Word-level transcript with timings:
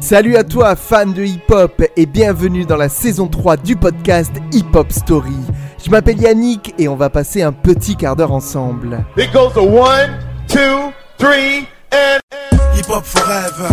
Salut 0.00 0.36
à 0.36 0.44
toi, 0.44 0.76
fan 0.76 1.12
de 1.12 1.24
hip-hop, 1.24 1.82
et 1.96 2.06
bienvenue 2.06 2.64
dans 2.64 2.76
la 2.76 2.88
saison 2.88 3.26
3 3.26 3.56
du 3.56 3.76
podcast 3.76 4.32
Hip 4.52 4.66
Hop 4.74 4.92
Story. 4.92 5.34
Je 5.84 5.90
m'appelle 5.90 6.20
Yannick 6.20 6.74
et 6.78 6.88
on 6.88 6.96
va 6.96 7.10
passer 7.10 7.42
un 7.42 7.52
petit 7.52 7.96
quart 7.96 8.16
d'heure 8.16 8.32
ensemble. 8.32 9.04
It 9.16 9.32
goes 9.32 9.52
to 9.54 9.62
one, 9.62 10.18
two, 10.48 10.92
three, 11.18 11.66
and. 11.92 12.20
Hip 12.76 12.88
Hop 12.88 13.04
Forever. 13.04 13.68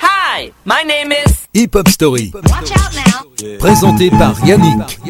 Hi, 0.00 0.52
my 0.64 0.84
name 0.86 1.12
is. 1.12 1.48
Hip 1.54 1.74
Hop 1.74 1.88
Story, 1.88 2.30
Watch 2.34 2.70
out 2.72 2.92
now. 2.94 3.56
présenté 3.58 4.10
par 4.10 4.34
Yannick. 4.46 5.00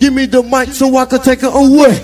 Give 0.00 0.12
me 0.12 0.26
the 0.26 0.42
mic 0.42 0.72
so 0.74 0.86
I 0.98 1.04
can 1.06 1.18
take 1.18 1.42
it 1.42 1.52
away. 1.54 2.00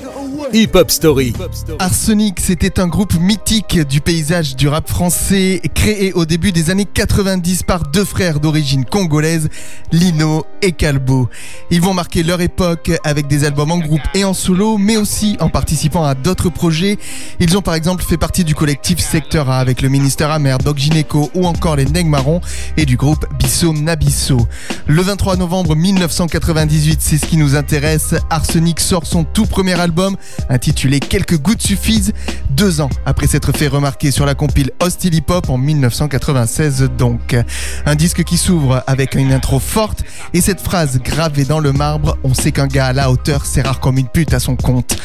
Hip 0.58 0.70
Hop 0.72 0.90
Story, 0.90 1.34
Arsenic, 1.78 2.40
c'était 2.40 2.80
un 2.80 2.86
groupe 2.86 3.12
mythique 3.20 3.78
du 3.78 4.00
paysage 4.00 4.56
du 4.56 4.68
rap 4.68 4.88
français, 4.88 5.60
créé 5.74 6.14
au 6.14 6.24
début 6.24 6.50
des 6.50 6.70
années 6.70 6.86
90 6.86 7.62
par 7.64 7.82
deux 7.82 8.06
frères 8.06 8.40
d'origine 8.40 8.86
congolaise, 8.86 9.50
Lino 9.92 10.46
et 10.62 10.72
Calbo. 10.72 11.28
Ils 11.70 11.82
vont 11.82 11.92
marquer 11.92 12.22
leur 12.22 12.40
époque 12.40 12.90
avec 13.04 13.26
des 13.26 13.44
albums 13.44 13.70
en 13.70 13.80
groupe 13.80 14.00
et 14.14 14.24
en 14.24 14.32
solo, 14.32 14.78
mais 14.78 14.96
aussi 14.96 15.36
en 15.40 15.50
participant 15.50 16.04
à 16.04 16.14
d'autres 16.14 16.48
projets. 16.48 16.96
Ils 17.38 17.58
ont 17.58 17.62
par 17.62 17.74
exemple 17.74 18.02
fait 18.02 18.16
partie 18.16 18.42
du 18.42 18.54
collectif 18.54 18.98
Secteur 18.98 19.50
A 19.50 19.58
avec 19.58 19.82
le 19.82 19.90
ministère 19.90 20.30
Amer, 20.30 20.56
Doc 20.56 20.78
Gineco 20.78 21.30
ou 21.34 21.46
encore 21.46 21.76
les 21.76 21.84
Neg 21.84 22.06
Marrons 22.06 22.40
et 22.78 22.86
du 22.86 22.96
groupe 22.96 23.26
Bisso 23.38 23.74
Nabisso. 23.74 24.38
Le 24.86 25.02
23 25.02 25.36
novembre 25.36 25.76
1998, 25.76 27.02
c'est 27.02 27.18
ce 27.18 27.26
qui 27.26 27.36
nous 27.36 27.56
intéresse. 27.56 28.14
Arsenic 28.30 28.80
sort 28.80 29.04
son 29.04 29.24
tout 29.24 29.44
premier 29.44 29.78
album 29.78 30.16
intitulé 30.48 31.00
Quelques 31.00 31.38
gouttes 31.38 31.62
suffisent, 31.62 32.12
deux 32.50 32.80
ans 32.80 32.90
après 33.04 33.26
s'être 33.26 33.56
fait 33.56 33.68
remarquer 33.68 34.10
sur 34.10 34.26
la 34.26 34.34
compile 34.34 34.70
Hostile 34.80 35.14
Hip 35.14 35.24
Hop 35.28 35.50
en 35.50 35.58
1996 35.58 36.90
donc. 36.96 37.36
Un 37.84 37.94
disque 37.94 38.24
qui 38.24 38.36
s'ouvre 38.36 38.82
avec 38.86 39.14
une 39.14 39.32
intro 39.32 39.58
forte 39.58 40.04
et 40.32 40.40
cette 40.40 40.60
phrase 40.60 41.00
gravée 41.00 41.44
dans 41.44 41.60
le 41.60 41.72
marbre, 41.72 42.16
on 42.24 42.34
sait 42.34 42.52
qu'un 42.52 42.66
gars 42.66 42.86
à 42.86 42.92
la 42.92 43.10
hauteur 43.10 43.46
c'est 43.46 43.62
rare 43.62 43.80
comme 43.80 43.98
une 43.98 44.08
pute 44.08 44.32
à 44.32 44.40
son 44.40 44.56
compte. 44.56 44.96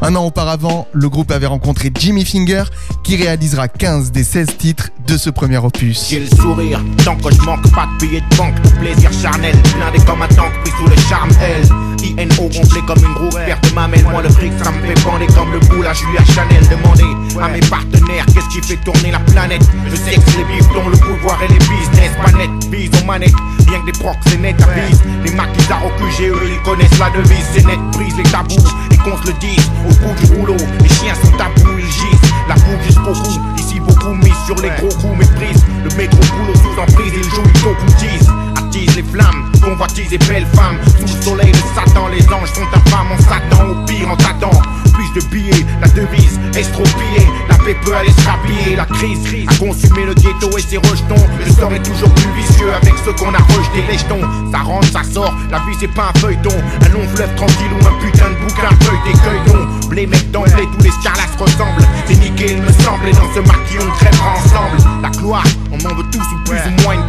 Un 0.00 0.14
an 0.14 0.24
auparavant, 0.24 0.86
le 0.92 1.08
groupe 1.08 1.32
avait 1.32 1.46
rencontré 1.46 1.90
Jimmy 1.98 2.24
Finger 2.24 2.64
qui 3.02 3.16
réalisera 3.16 3.66
15 3.66 4.12
des 4.12 4.22
16 4.22 4.46
titres 4.56 4.90
de 5.06 5.16
ce 5.16 5.30
premier 5.30 5.58
opus. 5.58 6.06
J'ai 6.08 6.20
le 6.20 6.26
sourire, 6.26 6.84
tant 7.04 7.16
que 7.16 7.34
je 7.34 7.40
manque 7.40 7.68
pas 7.72 7.86
de 7.86 8.06
billets 8.06 8.22
de 8.30 8.36
banque, 8.36 8.54
plaisir 8.78 9.10
charnel, 9.12 9.56
comme 10.06 10.22
un 10.22 10.28
tank, 10.28 10.52
le 10.86 10.96
charme 11.08 11.30
L. 11.42 11.68
INO 12.18 12.48
gonflé 12.48 12.80
comme 12.86 12.98
une 12.98 13.30
perte 13.30 13.74
moi 13.74 14.22
le 14.22 14.28
fric 14.28 14.52
ça 14.62 14.70
me 14.78 14.86
fait 14.86 15.04
bander 15.04 15.26
comme 15.28 15.52
le 15.52 15.60
boule 15.60 15.86
à 15.86 15.92
Julia 15.92 16.24
Chanel. 16.24 16.66
Demandez 16.68 17.16
à 17.42 17.48
mes 17.48 17.60
partenaires 17.60 18.26
qu'est-ce 18.26 18.48
qui 18.48 18.66
fait 18.66 18.76
tourner 18.76 19.10
la 19.10 19.20
planète? 19.20 19.62
Je 19.90 19.96
sais 19.96 20.16
que 20.16 20.22
c'est 20.30 20.38
les 20.38 20.44
bifs 20.44 20.68
dont 20.72 20.88
le 20.88 20.96
pouvoir 20.96 21.38
et 21.42 21.48
les 21.48 21.58
business, 21.58 22.10
pas 22.22 22.32
net, 22.32 22.50
bise 22.70 22.90
aux 23.00 23.04
manettes, 23.04 23.34
bien 23.66 23.80
que 23.80 23.86
des 23.86 23.98
procs 23.98 24.16
c'est 24.26 24.38
net 24.38 24.56
à 24.62 24.66
bise. 24.66 25.02
Les 25.24 25.32
maquisards 25.32 25.84
au 25.86 25.90
QGE, 25.98 26.32
ils 26.50 26.62
connaissent 26.62 26.98
la 26.98 27.10
devise, 27.10 27.44
c'est 27.52 27.66
net, 27.66 27.78
brise 27.92 28.16
les 28.16 28.24
tabous, 28.24 28.56
et 28.90 28.96
qu'on 28.96 29.16
se 29.22 29.28
le 29.28 29.32
dise, 29.34 29.70
au 29.88 29.94
bout 29.94 30.14
du 30.20 30.38
rouleau, 30.38 30.56
les 30.82 30.88
chiens 30.88 31.14
sont 31.14 31.32
tabous, 31.36 31.78
ils 31.78 31.84
gisent, 31.84 32.32
la 32.48 32.54
boue 32.54 32.78
jusqu'au 32.86 33.12
cou, 33.12 33.40
ici 33.58 33.80
beaucoup 33.80 34.14
mis 34.14 34.32
sur 34.46 34.56
les 34.56 34.70
gros 34.70 34.94
coups, 35.00 35.18
méprise, 35.18 35.64
le 35.84 35.96
métro 35.96 36.20
boulot 36.36 36.54
sous 36.56 36.80
emprise, 36.80 37.12
ils 37.16 37.30
jouent, 37.30 37.42
ils 37.54 37.62
concoutisent, 37.62 38.30
attise 38.56 38.96
les 38.96 39.02
flammes, 39.02 39.50
convoitise 39.62 40.12
et 40.12 40.18
belles 40.18 40.46
femmes, 40.54 40.78
sous 40.98 41.16
le 41.16 41.22
soleil 41.22 41.52
de 41.52 41.58
Satan, 41.74 42.08
les 42.08 42.24
anges 42.32 42.52
sont 42.52 42.68
infâmes, 42.72 43.08
on 43.12 43.22
s'attend 43.22 43.64
au 43.70 43.84
pire 43.86 44.10
en 44.10 44.16
t'attend, 44.16 44.50
de 45.18 45.24
billets, 45.26 45.66
la 45.80 45.88
devise, 45.88 46.38
estropiée, 46.56 47.26
la 47.48 47.56
paix 47.56 47.76
peut 47.84 47.94
aller 47.94 48.10
se 48.10 48.76
la 48.76 48.84
crise, 48.84 49.46
a 49.48 49.54
consumé 49.56 50.04
le 50.04 50.14
ghetto 50.14 50.56
et 50.56 50.62
ses 50.62 50.76
rejetons, 50.76 51.22
je 51.44 51.52
serai 51.52 51.80
toujours 51.82 52.12
plus 52.14 52.30
vicieux 52.32 52.72
avec 52.72 52.94
ceux 53.04 53.12
qu'on 53.12 53.34
a 53.34 53.38
rejeté, 53.38 53.84
les 53.90 53.98
jetons, 53.98 54.20
ça 54.52 54.58
rentre, 54.58 54.88
ça 54.88 55.02
sort, 55.02 55.34
la 55.50 55.58
vie 55.58 55.76
c'est 55.80 55.92
pas 55.92 56.12
un 56.14 56.18
feuilleton, 56.18 56.54
un 56.84 56.88
long 56.90 57.06
fleuve 57.14 57.34
tranquille 57.36 57.72
ou 57.80 57.86
un 57.86 57.98
putain 58.00 58.30
de 58.30 58.36
bouquin, 58.36 58.68
feuille 58.84 59.12
des 59.12 59.18
cueilletons, 59.18 59.88
blé 59.88 60.06
mec 60.06 60.30
d'emblée, 60.30 60.68
tous 60.76 60.84
les 60.84 60.90
scarlas 60.90 61.36
ressemblent, 61.38 61.86
c'est 62.06 62.16
nickel 62.20 62.50
il 62.52 62.62
me 62.62 62.72
semble, 62.84 63.08
et 63.08 63.12
dans 63.12 63.34
ce 63.34 63.40
maquis 63.40 63.78
on 63.80 63.90
crèvera 63.92 64.32
ensemble, 64.32 65.02
la 65.02 65.10
gloire, 65.10 65.44
m'en 65.82 65.94
veut 65.94 66.10
tous 66.10 66.18
ou 66.18 66.44
plus 66.44 66.58
ou 66.58 66.82
moins 66.82 66.94
une. 66.94 67.08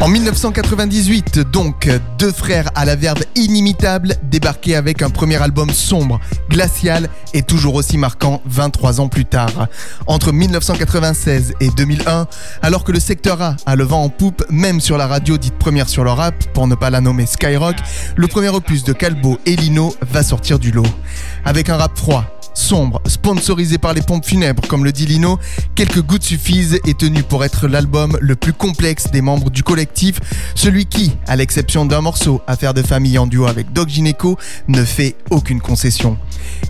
En 0.00 0.08
1998, 0.08 1.40
donc, 1.40 1.88
deux 2.18 2.30
frères 2.30 2.68
à 2.74 2.84
la 2.84 2.96
verve 2.96 3.22
inimitable 3.34 4.14
débarquaient 4.22 4.74
avec 4.74 5.02
un 5.02 5.10
premier 5.10 5.42
album 5.42 5.70
sombre, 5.70 6.20
glacial 6.50 7.08
et 7.34 7.42
toujours 7.42 7.74
aussi 7.74 7.98
marquant 7.98 8.42
23 8.46 9.00
ans 9.00 9.08
plus 9.08 9.24
tard. 9.24 9.68
Entre 10.06 10.32
1996 10.32 11.54
et 11.60 11.70
2001, 11.70 12.26
alors 12.62 12.84
que 12.84 12.92
le 12.92 13.00
secteur 13.00 13.40
A 13.42 13.56
a 13.64 13.74
le 13.74 13.84
vent 13.84 14.02
en 14.02 14.08
poupe, 14.08 14.44
même 14.50 14.80
sur 14.80 14.98
la 14.98 15.06
radio 15.06 15.38
dite 15.38 15.58
première 15.58 15.88
sur 15.88 16.04
le 16.04 16.10
rap, 16.10 16.34
pour 16.52 16.66
ne 16.68 16.74
pas 16.74 16.90
la 16.90 17.00
nommer 17.00 17.26
Skyrock, 17.26 17.76
le 18.14 18.26
premier 18.28 18.50
opus 18.50 18.84
de 18.84 18.92
Calbo 18.92 19.38
et 19.46 19.56
Lino 19.56 19.94
va 20.02 20.22
sortir 20.22 20.58
du 20.58 20.70
lot. 20.70 20.86
Avec 21.44 21.70
un 21.70 21.76
rap 21.76 21.96
froid, 21.96 22.35
sombre, 22.56 23.00
sponsorisé 23.06 23.78
par 23.78 23.92
les 23.92 24.02
pompes 24.02 24.24
funèbres, 24.24 24.66
comme 24.66 24.84
le 24.84 24.92
dit 24.92 25.06
Lino, 25.06 25.38
quelques 25.74 26.02
gouttes 26.02 26.24
suffisent 26.24 26.80
et 26.86 26.94
tenu 26.94 27.22
pour 27.22 27.44
être 27.44 27.68
l'album 27.68 28.16
le 28.20 28.34
plus 28.34 28.52
complexe 28.52 29.10
des 29.10 29.20
membres 29.20 29.50
du 29.50 29.62
collectif, 29.62 30.20
celui 30.54 30.86
qui, 30.86 31.12
à 31.26 31.36
l'exception 31.36 31.84
d'un 31.84 32.00
morceau, 32.00 32.40
Affaire 32.46 32.74
de 32.74 32.82
famille 32.82 33.18
en 33.18 33.26
duo 33.26 33.46
avec 33.46 33.72
Doc 33.72 33.88
Gineco, 33.88 34.38
ne 34.68 34.84
fait 34.84 35.16
aucune 35.30 35.60
concession. 35.60 36.16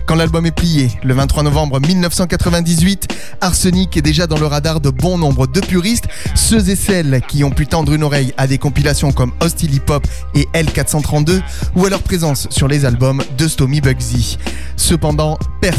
Quand 0.05 0.15
l'album 0.15 0.45
est 0.45 0.51
plié, 0.51 0.89
le 1.03 1.13
23 1.13 1.43
novembre 1.43 1.79
1998, 1.79 3.07
Arsenic 3.41 3.95
est 3.95 4.01
déjà 4.01 4.27
dans 4.27 4.37
le 4.37 4.45
radar 4.45 4.81
de 4.81 4.89
bon 4.89 5.17
nombre 5.17 5.47
de 5.47 5.61
puristes, 5.61 6.07
ceux 6.35 6.69
et 6.69 6.75
celles 6.75 7.21
qui 7.27 7.43
ont 7.43 7.51
pu 7.51 7.67
tendre 7.67 7.93
une 7.93 8.03
oreille 8.03 8.33
à 8.37 8.47
des 8.47 8.57
compilations 8.57 9.11
comme 9.11 9.31
Hostile 9.39 9.73
Hip 9.73 9.89
Hop 9.89 10.05
et 10.35 10.47
L432 10.53 11.41
ou 11.75 11.85
à 11.85 11.89
leur 11.89 12.01
présence 12.01 12.47
sur 12.49 12.67
les 12.67 12.85
albums 12.85 13.23
de 13.37 13.47
Stomy 13.47 13.81
Bugsy. 13.81 14.37
Cependant, 14.75 15.37
personne 15.61 15.76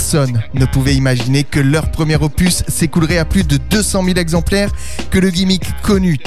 ne 0.55 0.65
pouvait 0.65 0.95
imaginer 0.95 1.45
que 1.45 1.61
leur 1.61 1.91
premier 1.91 2.17
opus 2.17 2.63
s'écoulerait 2.69 3.19
à 3.19 3.25
plus 3.25 3.45
de 3.45 3.57
200 3.57 4.05
000 4.05 4.19
exemplaires, 4.19 4.71
que 5.11 5.19
le 5.19 5.31
gimmick 5.31 5.65
connu 5.83 6.19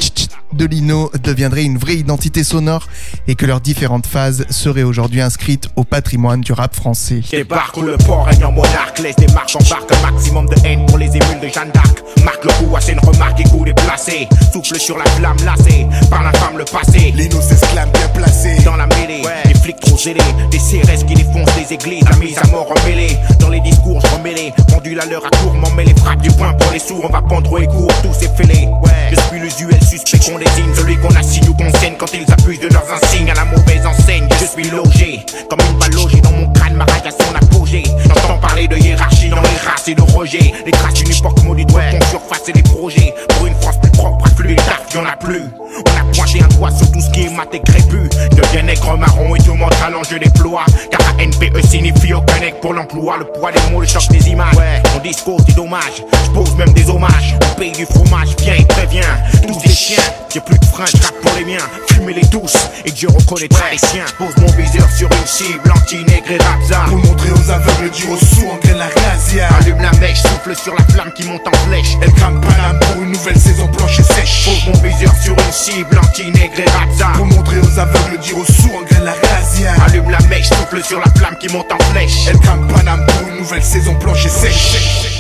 de 0.54 0.66
Lino 0.66 1.12
deviendrait 1.24 1.64
une 1.64 1.78
vraie 1.78 1.96
identité 1.96 2.44
sonore 2.44 2.88
et 3.28 3.36
que 3.36 3.46
leurs 3.46 3.62
différentes 3.62 4.06
phases 4.06 4.46
seraient 4.50 4.84
aujourd'hui 4.84 5.22
inscrites 5.22 5.70
au 5.76 5.84
patrimoine 5.84 6.42
du 6.42 6.54
rap 6.54 6.76
français. 6.76 7.22
Débarque 7.32 7.78
où 7.78 7.82
le 7.82 7.98
port 7.98 8.26
règne 8.26 8.46
en 8.46 8.52
monarque, 8.52 9.00
laisse 9.00 9.16
des 9.16 9.28
marques, 9.28 9.56
embarque 9.56 9.92
un 9.92 10.12
maximum 10.12 10.48
de 10.48 10.56
haine 10.66 10.86
pour 10.86 10.98
les 10.98 11.08
émules 11.08 11.40
de 11.42 11.48
Jeanne 11.48 11.72
d'Arc. 11.74 12.04
Marque 12.24 12.46
le 12.46 12.52
coup, 12.52 12.76
assez 12.76 12.92
une 12.92 13.00
remarque 13.00 13.40
et 13.40 13.44
coup 13.44 13.64
déplacé. 13.66 14.28
Souffle 14.52 14.80
sur 14.80 14.98
la 14.98 15.06
flamme 15.06 15.38
lassée, 15.46 15.88
par 16.10 16.24
la 16.24 16.32
femme 16.34 16.58
le 16.58 16.66
passé. 16.66 17.12
Lino 17.16 17.42
s'exclame 17.42 17.90
bien 17.92 18.08
placé. 18.10 18.58
Dans 18.64 18.76
la 18.76 18.88
mêlée, 18.88 19.22
des 19.46 19.54
flics 19.54 19.80
trop 19.80 19.98
zélés, 19.98 20.20
des 20.52 20.58
CRS 20.58 21.06
qui 21.06 21.14
défoncent 21.16 21.56
les 21.58 21.74
églises, 21.74 22.04
la 22.10 22.18
mise 22.18 22.38
à 22.38 22.48
mort 22.48 22.72
emmêlée. 22.72 23.18
Dans 23.40 23.50
les 23.50 23.62
discours, 23.62 24.00
je 24.02 24.16
remêlés, 24.16 24.54
pendule 24.68 25.00
à 25.00 25.06
l'heure 25.06 25.26
à 25.26 25.30
court, 25.38 25.54
m'en 25.54 25.72
met 25.72 25.86
les 25.86 25.96
frappes 25.96 26.22
du 26.22 26.32
poing 26.32 26.54
pour 26.54 26.72
les 26.72 26.80
sourds, 26.80 27.06
on 27.06 27.12
va 27.12 27.22
pendre 27.22 27.60
et 27.62 27.68
court, 27.68 27.92
tous 28.04 28.14
ces 28.14 28.30
fêlés. 28.30 28.68
Je 29.12 29.20
suis 29.20 29.40
l'usuel 29.40 29.84
suspect 29.84 30.20
qu'on 30.20 30.38
désigne, 30.40 30.74
celui 30.74 30.96
qu'on 30.96 31.14
assigne 31.16 31.50
ou 31.50 31.54
qu'on 31.54 31.70
saigne 31.80 31.96
quand 31.98 32.14
ils 32.14 32.26
abusent 32.32 32.62
de 32.62 32.70
leurs 32.70 32.88
insignes 32.94 33.30
à 33.30 33.34
la 33.34 33.44
mauvaise 33.44 33.86
enseigne. 33.86 34.30
Je 34.40 34.46
suis 34.46 34.72
logé, 34.72 35.26
comme 35.50 35.60
une 35.70 35.78
balle 35.78 35.92
logée 35.92 36.22
dans 36.22 36.32
mon 36.32 36.50
crâne, 36.54 36.76
ma 36.76 36.86
rage 36.86 37.02
à 37.06 37.12
son 37.12 37.36
apogée. 37.36 37.84
J'entends 38.08 38.38
parler 38.38 38.70
de 38.70 38.78
hiérarchie 38.78 39.28
dans 39.28 39.42
les 39.42 39.70
races 39.70 39.90
et 39.90 39.96
de 39.96 40.02
rejet. 40.02 40.54
Les 40.66 40.72
traces 40.72 40.94
d'une 40.94 41.12
époque 41.12 41.44
maudite 41.44 41.70
font 41.72 42.10
surface 42.10 42.48
et 42.48 42.54
des 42.54 42.64
projets. 42.64 43.14
Pour 43.36 43.48
une 43.48 43.56
France 43.56 43.76
plus 43.82 43.92
propre, 43.92 44.30
plus 44.36 44.56
taf, 44.56 44.91
y'en 44.94 45.06
a 45.06 45.16
plus. 45.16 45.44
On 45.86 46.00
a 46.00 46.04
pointé 46.14 46.42
un 46.44 46.48
doigt 46.56 46.72
sur 46.72 46.92
tout 46.92 47.02
ce 47.02 47.10
qui 47.12 47.24
est 47.24 47.30
mat 47.30 47.48
et 47.54 47.62
crépu. 47.62 48.10
Devient 48.32 48.64
nègre 48.64 48.98
marron 48.98 49.36
et 49.36 49.40
tout 49.40 49.54
mon 49.54 49.70
talent 49.70 50.02
je 50.10 50.18
déploie. 50.18 50.66
Car 50.90 51.02
ANPE 51.20 51.66
signifie 51.66 52.14
aucun 52.14 52.40
nègre 52.40 52.60
pour 52.60 52.74
l'emploi. 52.74 53.18
Le 53.18 53.26
poids 53.26 53.52
des 53.52 53.72
mots, 53.72 53.82
le 53.82 53.88
choc 53.88 54.08
des 54.10 54.30
images. 54.30 54.56
Mon 54.94 55.00
discours 55.02 55.40
c'est 55.46 55.56
dommage. 55.56 56.04
Je 56.26 56.30
pose 56.32 56.56
même 56.56 56.74
des 56.74 56.90
hommages. 56.90 57.36
Au 57.42 57.60
pays 57.60 57.72
du 57.72 57.86
fromage, 57.86 58.36
viens 58.40 58.56
et 58.56 58.66
préviens. 58.66 59.02
Tous 59.48 59.60
des 59.60 59.74
chiens, 59.74 60.04
j'ai 60.34 60.40
plus 60.40 60.58
de 60.58 60.66
frein, 60.66 60.86
je 60.86 60.98
pour 60.98 61.36
les 61.38 61.46
miens. 61.46 61.66
Fumez-les 61.92 62.28
tous 62.28 62.56
et 62.86 62.92
Dieu 62.92 63.08
reconnaîtra 63.10 63.66
les 63.72 63.78
siens. 63.78 64.06
Pose 64.18 64.36
mon 64.38 64.52
viseur 64.54 64.90
sur 64.92 65.08
une 65.12 65.28
cible, 65.28 65.72
anti-nègre 65.72 66.32
et 66.32 66.38
rapza. 66.38 66.86
Pour 66.88 66.98
montrer 66.98 67.32
aux 67.32 67.50
aveugles 67.50 67.92
du 67.92 68.02
sous 68.02 68.48
en 68.48 68.58
graine 68.58 68.78
la 68.78 68.88
razzia. 68.88 69.48
Allume 69.60 69.82
la 69.82 69.92
mèche, 70.00 70.22
souffle 70.22 70.56
sur 70.56 70.76
la 70.76 70.84
flamme 70.86 71.12
qui 71.16 71.24
monte 71.24 71.48
en 71.48 71.58
flèche. 71.68 71.98
Elle 72.02 72.12
crame 72.14 72.42
Paname 72.42 72.80
pour 72.80 73.04
une 73.04 73.12
nouvelle 73.12 73.38
saison 73.38 73.66
blanche 73.68 74.00
et 74.00 74.04
sèche. 74.04 74.46
Pose 74.46 74.74
mon 74.74 74.81
viseur 74.84 75.14
sur 75.16 75.34
une 75.34 75.52
cible, 75.52 75.98
anti-nègre 75.98 76.60
et 76.60 76.70
rapza. 76.70 77.08
Pour 77.16 77.26
montrer 77.26 77.60
aux 77.60 77.80
aveugles 77.80 78.20
du 78.22 78.32
sous 78.32 78.72
en 78.76 78.84
graine 78.84 79.04
la 79.04 79.14
razzia. 79.14 79.74
Allume 79.86 80.10
la 80.10 80.20
mèche, 80.28 80.50
souffle 80.50 80.84
sur 80.84 81.00
la 81.00 81.12
flamme 81.18 81.38
qui 81.40 81.48
monte 81.50 81.72
en 81.72 81.84
flèche. 81.92 82.28
Elle 82.30 82.40
crame 82.40 82.68
Paname 82.68 83.06
une 83.30 83.40
nouvelle 83.40 83.64
saison 83.64 83.94
blanche 83.94 84.26
et 84.26 84.30
sèche. 84.30 85.11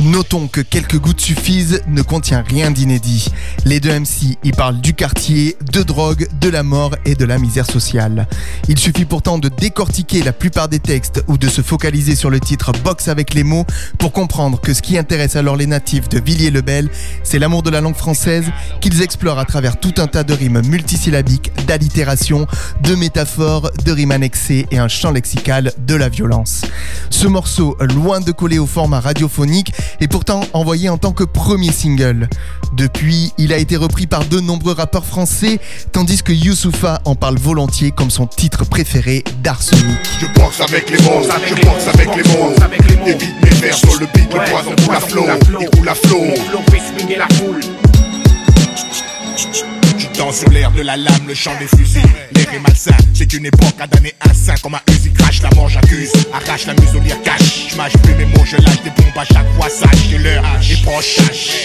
Notons 0.00 0.48
que 0.48 0.62
quelques 0.62 0.98
gouttes 0.98 1.20
suffisent 1.20 1.82
ne 1.86 2.00
contient 2.00 2.42
rien 2.48 2.70
d'inédit. 2.70 3.28
Les 3.66 3.80
deux 3.80 3.92
MC 3.92 4.38
y 4.42 4.50
parlent 4.50 4.80
du 4.80 4.94
quartier, 4.94 5.58
de 5.74 5.82
drogue, 5.82 6.26
de 6.40 6.48
la 6.48 6.62
mort 6.62 6.96
et 7.04 7.14
de 7.14 7.26
la 7.26 7.38
misère 7.38 7.66
sociale. 7.66 8.26
Il 8.68 8.78
suffit 8.78 9.04
pourtant 9.04 9.36
de 9.36 9.50
décortiquer 9.50 10.22
la 10.22 10.32
plupart 10.32 10.68
des 10.68 10.78
textes 10.78 11.22
ou 11.28 11.36
de 11.36 11.48
se 11.48 11.60
focaliser 11.60 12.14
sur 12.14 12.30
le 12.30 12.40
titre 12.40 12.72
Box 12.82 13.08
avec 13.08 13.34
les 13.34 13.44
mots 13.44 13.66
pour 13.98 14.12
comprendre 14.12 14.58
que 14.58 14.72
ce 14.72 14.80
qui 14.80 14.96
intéresse 14.96 15.36
alors 15.36 15.56
les 15.56 15.66
natifs 15.66 16.08
de 16.08 16.18
Villiers-le-Bel, 16.18 16.88
c'est 17.22 17.38
l'amour 17.38 17.62
de 17.62 17.68
la 17.68 17.82
langue 17.82 17.94
française 17.94 18.46
qu'ils 18.80 19.02
explorent 19.02 19.38
à 19.38 19.44
travers 19.44 19.78
tout 19.78 19.94
un 19.98 20.06
tas 20.06 20.24
de 20.24 20.32
rimes 20.32 20.62
multisyllabiques, 20.66 21.52
d'allitérations, 21.66 22.46
de 22.82 22.94
métaphores, 22.94 23.70
de 23.84 23.92
rimes 23.92 24.12
annexées 24.12 24.66
et 24.70 24.78
un 24.78 24.88
champ 24.88 25.10
lexical 25.10 25.74
de 25.86 25.94
la 25.94 26.08
violence. 26.08 26.62
Ce 27.10 27.26
morceau, 27.26 27.76
loin 27.80 28.20
de 28.20 28.32
coller 28.32 28.58
au 28.58 28.66
format 28.66 29.00
radiophonique, 29.00 29.74
est 30.00 30.08
pourtant 30.08 30.40
envoyé 30.52 30.88
en 30.88 30.98
tant 30.98 31.12
que 31.12 31.24
premier 31.24 31.72
single. 31.72 32.28
Depuis, 32.72 33.32
il 33.38 33.52
a 33.52 33.58
été 33.58 33.76
repris 33.76 34.06
par 34.06 34.24
de 34.24 34.40
nombreux 34.40 34.72
rappeurs 34.72 35.04
français, 35.04 35.58
tandis 35.92 36.22
que 36.22 36.32
Youssoufa 36.32 37.00
en 37.04 37.14
parle 37.14 37.38
volontiers 37.38 37.90
comme 37.90 38.10
son 38.10 38.26
titre 38.26 38.64
préféré 38.64 39.24
d'Arsenic. 39.42 39.98
Je 40.20 40.26
boxe 40.40 40.60
avec 40.60 40.90
les 40.90 41.02
mots, 41.02 41.22
je 41.46 41.54
boxe 41.54 41.88
avec 41.92 42.16
les 42.16 42.22
mots. 42.32 42.52
Évite 43.06 43.42
mes 43.42 43.50
vers 43.50 43.74
sur 43.74 43.98
le 43.98 44.06
beat, 44.14 44.32
le 44.32 44.50
poison 44.50 44.74
coule 44.84 44.94
à 44.94 45.00
flot, 45.00 45.26
il 45.60 45.78
coule 45.78 45.88
à 45.88 45.94
flot. 45.94 46.24
Mon 46.24 46.36
flow 46.36 46.60
fait 46.70 46.98
swinguer 46.98 47.16
la 47.16 47.28
foule. 47.28 47.60
Danses 50.20 50.40
sur 50.40 50.50
l'air 50.50 50.70
de 50.72 50.82
la 50.82 50.98
lame, 50.98 51.26
le 51.26 51.32
chant 51.32 51.52
des 51.58 51.66
fusils. 51.66 52.02
L'air 52.34 52.52
est 52.52 52.58
malsain, 52.58 52.94
c'est 53.14 53.32
une 53.32 53.46
époque 53.46 53.80
à 53.80 53.86
damner 53.86 54.14
un 54.20 54.34
saint 54.34 54.54
comme 54.62 54.74
un 54.74 54.80
Uzi 54.92 55.10
crash, 55.14 55.40
la 55.40 55.48
mort 55.56 55.70
j'accuse. 55.70 56.12
Arrache 56.34 56.66
la 56.66 56.74
muselière 56.74 57.22
cache, 57.22 57.68
je 57.70 57.76
mâche 57.76 57.96
plus 58.02 58.14
mes 58.16 58.26
mots, 58.26 58.44
je 58.44 58.56
lâche 58.56 58.82
des 58.84 58.90
bombes 58.90 59.16
à 59.16 59.24
chaque 59.24 59.50
fois, 59.56 59.70
sache, 59.70 60.08
j'ai 60.10 60.18
l'heure 60.18 60.44
est 60.60 60.82
proche. 60.82 61.16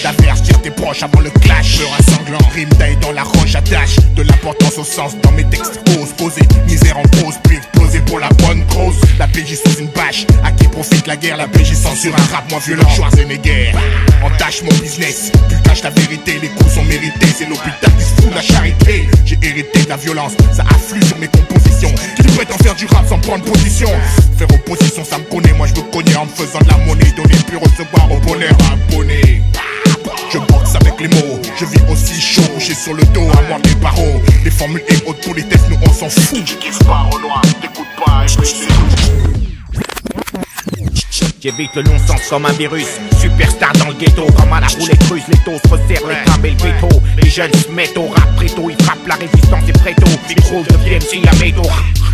D'avertir 0.02 0.62
tes 0.62 0.70
proches 0.70 1.02
avant 1.02 1.20
le 1.20 1.28
clash. 1.28 1.80
Peur 1.80 1.92
à 1.98 2.02
sanglant, 2.02 2.38
rime 2.54 2.70
taille 2.70 2.96
dans 3.02 3.12
la 3.12 3.24
roche, 3.24 3.54
attache 3.54 3.96
de 4.14 4.22
l'importance 4.22 4.78
au 4.78 4.84
sens 4.84 5.12
dans 5.22 5.32
mes 5.32 5.44
textes. 5.44 5.78
Ose 6.00 6.12
poser, 6.16 6.48
misère 6.66 6.96
en 6.96 7.02
pause, 7.02 7.34
puis 7.44 7.58
exploser 7.58 8.00
pour 8.06 8.20
la 8.20 8.30
bonne 8.30 8.64
cause. 8.68 8.96
La 9.18 9.28
PJ 9.28 9.54
sous 9.66 9.80
une 9.80 9.88
bâche, 9.88 10.24
à 10.42 10.50
qui 10.52 10.66
profite 10.68 11.06
la 11.06 11.16
guerre, 11.16 11.36
la 11.36 11.48
PJ 11.48 11.74
censure 11.74 12.14
un 12.14 12.34
rap 12.34 12.50
moins 12.50 12.60
violent. 12.60 12.88
Schwarzenegger, 12.88 13.72
entache 14.24 14.62
mon 14.62 14.74
business, 14.78 15.30
tu 15.50 15.56
caches 15.68 15.82
la 15.82 15.90
vérité, 15.90 16.38
les 16.40 16.48
coups 16.48 16.72
sont 16.74 16.84
mérités, 16.84 17.26
c'est 17.36 17.48
l'hôpital 17.48 17.92
qui 17.98 18.04
se 18.04 18.22
fout 18.22 18.32
charité. 18.46 19.08
J'ai 19.24 19.38
hérité 19.42 19.82
de 19.84 19.88
la 19.88 19.96
violence, 19.96 20.32
ça 20.52 20.64
afflue 20.70 21.02
sur 21.04 21.18
mes 21.18 21.28
compositions. 21.28 21.92
Qui 22.16 22.28
prétend 22.28 22.58
faire 22.58 22.74
du 22.74 22.86
rap 22.86 23.06
sans 23.08 23.18
prendre 23.18 23.44
position? 23.44 23.88
Faire 24.36 24.48
opposition, 24.52 25.04
ça 25.04 25.18
me 25.18 25.24
connaît, 25.24 25.52
moi 25.52 25.66
je 25.66 25.80
me 25.80 25.90
connais 25.92 26.16
en 26.16 26.26
me 26.26 26.30
faisant 26.30 26.60
de 26.60 26.68
la 26.68 26.78
monnaie, 26.78 27.12
donner 27.16 27.36
puis 27.46 27.56
recevoir 27.56 28.10
au 28.10 28.18
bonheur 28.20 28.56
abonné. 28.72 29.42
Je 30.32 30.38
boxe 30.38 30.74
avec 30.74 31.00
les 31.00 31.08
mots, 31.08 31.40
je 31.58 31.64
vis 31.64 31.80
aussi 31.90 32.20
chaud, 32.20 32.42
couché 32.54 32.74
sur 32.74 32.94
le 32.94 33.04
dos, 33.06 33.28
à 33.38 33.42
moi 33.48 33.58
des 33.62 33.74
barreaux. 33.76 34.20
Les 34.44 34.50
formules 34.50 34.82
et 34.88 35.08
autres 35.08 35.20
politesses, 35.20 35.68
nous 35.68 35.78
on 35.82 35.92
s'en 35.92 36.08
fout. 36.08 36.44
Tu 36.44 36.56
kiffes 36.56 36.78
pas 36.80 37.08
au 37.12 37.20
noir, 37.20 37.42
t'écoutes 37.60 37.86
pas, 38.04 38.24
et 38.24 39.45
puis 41.52 41.70
J'évite 41.72 41.76
le 41.76 41.82
non-sens 41.92 42.20
comme 42.28 42.46
un 42.46 42.52
virus. 42.52 42.86
Superstar 43.20 43.72
dans 43.74 43.88
le 43.88 43.94
ghetto, 43.94 44.26
comme 44.36 44.52
à 44.52 44.60
la 44.60 44.66
roulette 44.66 45.02
russe. 45.10 45.22
Les 45.28 45.38
taux 45.38 45.58
se 45.64 45.68
resserrent, 45.68 46.08
les 46.08 46.24
crabes 46.24 46.44
et 46.44 46.50
le 46.50 46.56
veto. 46.56 46.88
Les 47.22 47.30
jeunes 47.30 47.52
se 47.54 47.70
mettent 47.70 47.96
au 47.96 48.08
rap 48.08 48.36
préto, 48.36 48.68
ils 48.70 48.84
frappent 48.84 49.06
la 49.06 49.14
résistance 49.14 49.68
et 49.68 49.72
préto. 49.72 50.06
Les 50.28 50.34
gros 50.34 50.62
deviennent 50.62 51.00
si 51.00 51.22
à 51.28 51.34
métaux. 51.36 51.68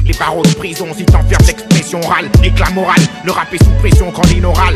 Les 0.05 0.15
barreaux 0.15 0.43
de 0.43 0.55
prison, 0.55 0.87
si 0.97 1.05
t'enfermes 1.05 1.45
d'expression 1.45 2.01
orale. 2.03 2.29
Éclat 2.43 2.71
moral, 2.71 3.01
le 3.25 3.33
rap 3.33 3.53
est 3.55 3.63
sous 3.63 3.71
pression 3.81 4.11
quand 4.11 4.27
l'inoral. 4.29 4.75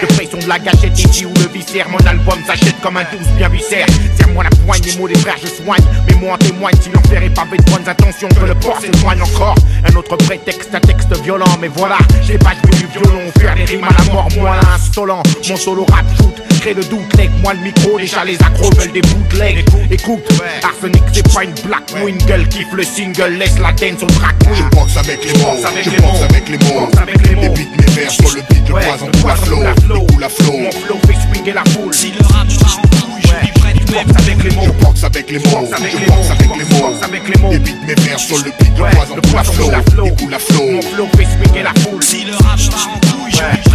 De 0.00 0.06
pression 0.14 0.38
de 0.38 0.48
la 0.48 0.58
gâchette, 0.58 0.98
ici 0.98 1.26
ou 1.26 1.34
le 1.34 1.48
viscère. 1.52 1.88
Mon 1.88 1.98
album 2.06 2.38
s'achète 2.46 2.80
comme 2.80 2.96
un 2.96 3.04
douce 3.04 3.28
bien 3.36 3.48
viscère. 3.48 3.86
Serre-moi 4.16 4.44
la 4.44 4.50
poigne, 4.64 4.82
les 4.84 4.96
mots 4.96 5.08
des 5.08 5.18
frères, 5.18 5.36
je 5.42 5.48
soigne. 5.48 5.82
Mais 6.06 6.14
moi 6.14 6.34
en 6.34 6.38
témoigne, 6.38 6.76
si 6.80 6.90
l'enfer 6.90 7.22
est 7.22 7.34
pavé 7.34 7.56
de 7.58 7.64
bonnes 7.64 7.84
que 7.84 8.46
le 8.46 8.54
port 8.54 8.78
s'éloigne 8.80 9.22
encore. 9.22 9.54
Un 9.84 9.96
autre 9.96 10.16
prétexte, 10.16 10.74
un 10.74 10.80
texte 10.80 11.14
violent, 11.22 11.58
mais 11.60 11.68
voilà, 11.68 11.98
j'ai 12.22 12.38
pas 12.38 12.52
joué 12.52 12.78
du 12.78 12.86
violon, 12.86 13.22
faire 13.38 13.54
des 13.54 13.64
rimes 13.64 13.81
à 13.84 13.90
la 13.92 14.12
mort, 14.12 14.28
moi 14.38 14.56
l'insolent. 14.62 15.22
Mon 15.48 15.56
solo 15.56 15.84
rap 15.90 16.04
shoot, 16.16 16.34
crée 16.60 16.74
le 16.74 16.84
doute, 16.84 17.16
leg, 17.16 17.30
moi 17.42 17.54
le 17.54 17.60
micro, 17.60 17.98
déjà 17.98 18.24
les 18.24 18.36
accros 18.36 18.70
veulent 18.76 18.92
des 18.92 19.02
bootlegs. 19.02 19.64
Écoute, 19.90 20.24
Arsenic, 20.62 21.02
c'est 21.12 21.32
pas 21.32 21.44
une 21.44 21.54
black 21.64 21.82
wingle, 22.02 22.48
kiffe 22.48 22.72
le 22.72 22.82
single, 22.84 23.34
laisse 23.38 23.58
la 23.58 23.72
dance 23.72 24.02
au 24.02 24.06
track 24.06 24.36
Je 24.52 24.62
boxe 24.76 24.96
avec 24.96 25.24
les 25.24 25.38
mots, 25.40 25.56
je 25.60 25.90
les 25.90 25.96
boxe 25.98 26.18
mots. 26.18 26.24
avec 26.28 26.48
les 26.48 26.58
mots. 26.58 26.80
Boxe 26.86 26.98
avec 27.00 27.28
les 27.28 27.34
mots. 27.34 27.42
Évite 27.42 27.76
mes 27.78 27.92
vers 27.92 28.10
sur 28.10 28.30
le 28.34 28.42
beat, 28.50 28.70
à 28.70 28.80
flot, 28.80 29.08
coule 29.20 29.30
à 29.30 29.36
flot. 29.36 29.96
il 29.96 30.12
coule 30.14 30.24
à 30.24 30.28
flot. 30.28 30.58
Mon 30.58 30.70
flow 30.72 30.98
fait 31.06 31.14
swinguer 31.14 31.52
la 31.52 31.64
foule. 31.72 31.92
Si 31.94 32.12
le 32.12 32.24
rap 32.26 32.46
en 32.46 33.12
je 33.20 33.28
Je 33.28 33.98
avec 33.98 34.42
les 34.44 34.50
mots. 34.56 34.62
Je 34.64 34.84
boxe 34.84 35.04
avec 35.04 35.30
les 35.30 35.38
mots, 35.38 35.50
Boxe 35.50 35.72
avec 35.72 35.92
je 35.92 35.98
les 35.98 36.06
boxe 36.06 36.10
mots. 36.10 36.32
avec 36.32 36.56
les 36.56 36.80
mots. 36.80 36.94
Avec 37.02 37.28
les 37.28 37.42
mots. 37.42 37.52
Évite 37.52 37.82
mes 37.86 37.94
vers 37.94 38.18
sur 38.18 38.36
le 38.38 38.44
beat, 38.44 38.72
le 38.78 38.84
poison 38.94 39.14
le 39.16 39.38
à 39.38 39.42
poison 39.42 39.72
à 39.72 40.06
il 40.06 40.14
coule 40.16 40.34
à 40.34 40.38
flot. 40.38 40.70
Mon 40.70 40.82
flow 40.82 41.08
fait 41.16 41.24
swinguer 41.24 41.62
la 41.62 41.74
foule. 41.82 42.02
Si 42.02 42.24
le 42.24 42.32
rap 42.32 42.58
part 42.70 42.88
en 42.94 42.98
couille, 43.00 43.71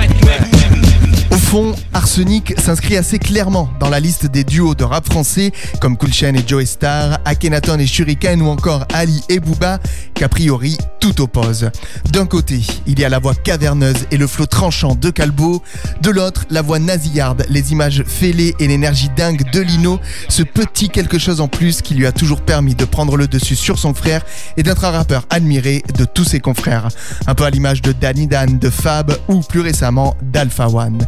Arsenic 1.94 2.54
s'inscrit 2.60 2.98
assez 2.98 3.20
clairement 3.20 3.70
dans 3.80 3.90
la 3.90 4.00
liste 4.00 4.28
des 4.28 4.44
duos 4.44 4.76
de 4.76 4.84
rap 4.84 5.06
français 5.06 5.52
comme 5.82 5.98
Cool 5.98 6.14
Chain 6.14 6.34
et 6.36 6.48
Joey 6.48 6.66
Star, 6.66 7.20
Akhenaton 7.26 7.80
et 7.80 7.88
Shuriken 7.88 8.42
ou 8.42 8.48
encore 8.48 8.86
Ali 8.94 9.24
et 9.30 9.40
Booba, 9.40 9.80
qu'a 10.14 10.30
priori 10.30 10.78
tout 11.00 11.22
oppose. 11.22 11.72
D'un 12.12 12.26
côté, 12.26 12.62
il 12.86 13.00
y 13.00 13.06
a 13.06 13.10
la 13.10 13.20
voix 13.20 13.34
caverneuse 13.34 14.06
et 14.12 14.18
le 14.18 14.28
flot 14.28 14.46
tranchant 14.46 14.96
de 14.96 15.10
Calbo, 15.10 15.64
de 16.02 16.10
l'autre, 16.12 16.46
la 16.50 16.62
voix 16.62 16.80
nasillarde, 16.80 17.46
les 17.50 17.72
images 17.72 18.04
fêlées 18.06 18.54
et 18.60 18.68
l'énergie 18.68 19.10
dingue 19.16 19.50
de 19.52 19.62
Lino, 19.62 20.00
ce 20.30 20.44
petit 20.44 20.90
quelque 20.90 21.18
chose 21.18 21.42
en 21.42 21.48
plus 21.48 21.82
qui 21.82 21.96
lui 21.96 22.06
a 22.06 22.12
toujours 22.12 22.42
permis 22.42 22.76
de 22.76 22.86
prendre 22.86 23.18
le 23.18 23.28
dessus 23.28 23.56
sur 23.56 23.80
son 23.80 23.94
frère 23.94 24.24
et 24.58 24.64
d'être 24.64 24.86
un 24.86 24.92
rappeur 24.92 25.26
admiré 25.30 25.84
de 25.96 26.06
tous 26.06 26.26
ses 26.26 26.40
confrères. 26.40 26.90
Un 27.26 27.36
peu 27.36 27.46
à 27.46 27.50
l'image 27.50 27.82
de 27.82 27.94
Danny 27.94 28.28
Dan, 28.28 28.60
de 28.60 28.70
Fab 28.70 29.18
ou 29.28 29.42
plus 29.42 29.62
récemment 29.62 30.16
d'Alpha 30.22 30.68
One. 30.68 31.08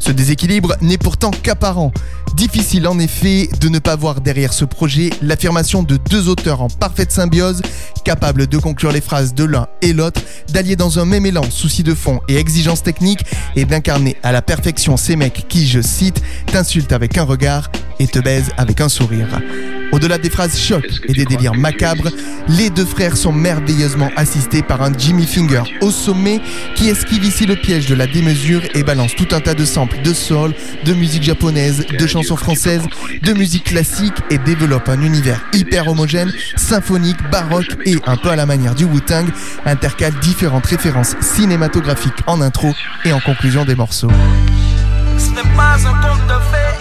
Ce 0.00 0.10
déséquilibre 0.10 0.74
n'est 0.80 0.98
pourtant 0.98 1.30
qu'apparent. 1.30 1.92
Difficile 2.34 2.88
en 2.88 2.98
effet 2.98 3.48
de 3.60 3.68
ne 3.68 3.78
pas 3.78 3.96
voir 3.96 4.20
derrière 4.20 4.52
ce 4.52 4.64
projet 4.64 5.10
l'affirmation 5.22 5.82
de 5.82 5.96
deux 5.96 6.28
auteurs 6.28 6.62
en 6.62 6.68
parfaite 6.68 7.12
symbiose, 7.12 7.60
capables 8.04 8.46
de 8.46 8.58
conclure 8.58 8.92
les 8.92 9.00
phrases 9.00 9.34
de 9.34 9.44
l'un 9.44 9.68
et 9.82 9.92
l'autre, 9.92 10.22
d'allier 10.48 10.74
dans 10.74 10.98
un 10.98 11.04
même 11.04 11.26
élan 11.26 11.44
souci 11.50 11.82
de 11.82 11.94
fond 11.94 12.20
et 12.28 12.36
exigence 12.36 12.82
technique, 12.82 13.20
et 13.56 13.66
d'incarner 13.66 14.16
à 14.22 14.32
la 14.32 14.42
perfection 14.42 14.96
ces 14.96 15.16
mecs 15.16 15.46
qui, 15.48 15.68
je 15.68 15.82
cite, 15.82 16.22
t'insultent 16.46 16.92
avec 16.92 17.18
un 17.18 17.24
regard 17.24 17.70
et 17.98 18.06
te 18.06 18.18
baisent 18.18 18.50
avec 18.56 18.80
un 18.80 18.88
sourire. 18.88 19.40
Au-delà 19.92 20.18
des 20.18 20.30
phrases 20.30 20.58
chocs 20.58 21.00
et 21.08 21.12
des 21.12 21.24
délires 21.24 21.54
macabres, 21.54 22.10
les 22.48 22.70
deux 22.70 22.84
frères 22.84 23.16
sont 23.16 23.32
merveilleusement 23.32 24.10
assistés 24.16 24.62
par 24.62 24.82
un 24.82 24.92
Jimmy 24.96 25.26
Finger 25.26 25.62
au 25.80 25.90
sommet 25.90 26.40
qui 26.76 26.88
esquive 26.88 27.24
ici 27.24 27.46
le 27.46 27.56
piège 27.56 27.86
de 27.86 27.94
la 27.94 28.06
démesure 28.06 28.62
et 28.74 28.82
balance 28.82 29.14
tout 29.16 29.28
un 29.32 29.40
tas 29.40 29.54
de 29.54 29.64
samples 29.64 30.00
de 30.02 30.12
soul, 30.12 30.54
de 30.84 30.92
musique 30.92 31.22
japonaise, 31.22 31.86
de 31.86 32.06
chansons 32.06 32.36
françaises, 32.36 32.82
de 33.22 33.32
musique 33.32 33.64
classique 33.64 34.14
et 34.30 34.38
développe 34.38 34.88
un 34.88 35.02
univers 35.02 35.40
hyper 35.52 35.88
homogène, 35.88 36.32
symphonique, 36.56 37.18
baroque 37.30 37.76
et 37.84 37.96
un 38.06 38.16
peu 38.16 38.30
à 38.30 38.36
la 38.36 38.46
manière 38.46 38.74
du 38.74 38.84
Wu-Tang, 38.84 39.26
intercale 39.66 40.14
différentes 40.20 40.66
références 40.66 41.16
cinématographiques 41.20 42.22
en 42.26 42.40
intro 42.40 42.72
et 43.04 43.12
en 43.12 43.20
conclusion 43.20 43.64
des 43.64 43.74
morceaux. 43.74 44.10
Ce 45.18 45.30
n'est 45.30 45.56
pas 45.56 45.76
un 45.76 45.94
conte 46.00 46.26
de 46.26 46.34
fées, 46.50 46.78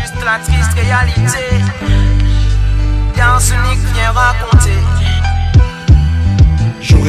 juste 0.00 0.24
la 0.24 0.38
triste 0.38 0.72
réalité. 0.74 1.59
Dans 3.20 3.38
unique, 3.38 3.80
rien 3.92 4.12
raconte 4.12 4.59